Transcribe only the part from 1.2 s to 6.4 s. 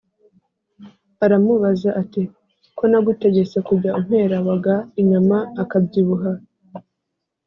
aramubaza, ati: ko nagutegetse kujya umpera waga inyama akabyibuha,